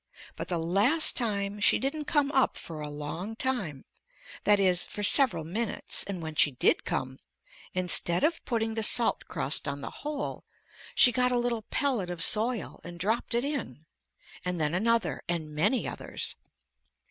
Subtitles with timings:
[0.35, 3.85] But the last time she didn't come up for a long time;
[4.45, 7.19] that is, for several minutes, and when she did come,
[7.75, 10.43] instead of putting the salt crust on the hole,
[10.95, 13.85] she got a little pellet of soil and dropped it in;
[14.43, 16.35] and then another, and many others.